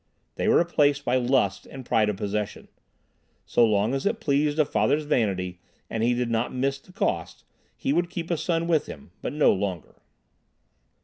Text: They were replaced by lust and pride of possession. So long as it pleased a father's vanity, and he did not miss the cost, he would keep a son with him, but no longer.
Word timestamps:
They 0.33 0.47
were 0.47 0.57
replaced 0.57 1.05
by 1.05 1.17
lust 1.17 1.67
and 1.67 1.85
pride 1.85 2.09
of 2.09 2.17
possession. 2.17 2.69
So 3.45 3.63
long 3.63 3.93
as 3.93 4.07
it 4.07 4.19
pleased 4.19 4.57
a 4.57 4.65
father's 4.65 5.03
vanity, 5.05 5.59
and 5.91 6.01
he 6.01 6.15
did 6.15 6.31
not 6.31 6.51
miss 6.51 6.79
the 6.79 6.91
cost, 6.91 7.43
he 7.77 7.93
would 7.93 8.09
keep 8.09 8.31
a 8.31 8.37
son 8.37 8.65
with 8.67 8.87
him, 8.87 9.11
but 9.21 9.31
no 9.31 9.53
longer. 9.53 10.01